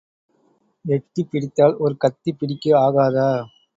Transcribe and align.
எட்டிப் 0.85 1.29
பிடித்தால் 1.31 1.75
ஒரு 1.77 1.97
கத்திப் 1.97 2.39
பிடிக்கு 2.39 2.71
ஆகாதா? 2.77 3.29